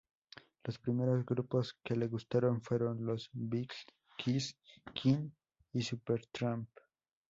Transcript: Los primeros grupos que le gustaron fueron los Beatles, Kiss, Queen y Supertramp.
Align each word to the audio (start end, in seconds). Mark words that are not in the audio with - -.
Los 0.63 0.79
primeros 0.79 1.23
grupos 1.27 1.75
que 1.83 1.95
le 1.95 2.07
gustaron 2.07 2.59
fueron 2.63 3.05
los 3.05 3.29
Beatles, 3.33 3.85
Kiss, 4.17 4.57
Queen 4.95 5.31
y 5.73 5.83
Supertramp. 5.83 6.67